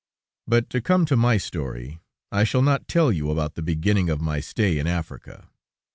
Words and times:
But 0.47 0.67
to 0.71 0.81
come 0.81 1.05
to 1.05 1.15
my 1.15 1.37
story, 1.37 1.99
I 2.31 2.43
shall 2.43 2.63
not 2.63 2.87
tell 2.87 3.11
you 3.11 3.29
about 3.29 3.53
the 3.53 3.61
beginning 3.61 4.09
of 4.09 4.19
my 4.19 4.39
stay 4.39 4.79
in 4.79 4.87
Africa. 4.87 5.47